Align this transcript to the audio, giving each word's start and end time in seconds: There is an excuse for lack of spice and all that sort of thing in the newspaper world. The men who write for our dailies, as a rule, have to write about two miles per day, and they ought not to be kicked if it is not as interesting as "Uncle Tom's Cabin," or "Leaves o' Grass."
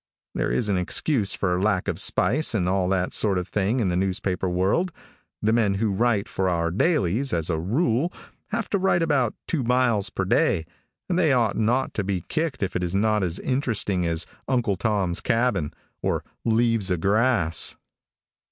There 0.33 0.51
is 0.51 0.67
an 0.67 0.77
excuse 0.79 1.35
for 1.35 1.61
lack 1.61 1.87
of 1.87 2.01
spice 2.01 2.55
and 2.55 2.67
all 2.67 2.89
that 2.89 3.13
sort 3.13 3.37
of 3.37 3.47
thing 3.47 3.79
in 3.79 3.89
the 3.89 3.95
newspaper 3.95 4.49
world. 4.49 4.91
The 5.43 5.53
men 5.53 5.75
who 5.75 5.91
write 5.91 6.27
for 6.27 6.49
our 6.49 6.71
dailies, 6.71 7.33
as 7.33 7.51
a 7.51 7.59
rule, 7.59 8.11
have 8.47 8.67
to 8.71 8.79
write 8.79 9.03
about 9.03 9.35
two 9.45 9.61
miles 9.61 10.09
per 10.09 10.25
day, 10.25 10.65
and 11.07 11.19
they 11.19 11.31
ought 11.31 11.55
not 11.55 11.93
to 11.93 12.03
be 12.03 12.21
kicked 12.29 12.63
if 12.63 12.75
it 12.75 12.83
is 12.83 12.95
not 12.95 13.21
as 13.23 13.37
interesting 13.37 14.07
as 14.07 14.25
"Uncle 14.47 14.75
Tom's 14.75 15.21
Cabin," 15.21 15.71
or 16.01 16.23
"Leaves 16.43 16.89
o' 16.89 16.97
Grass." 16.97 17.75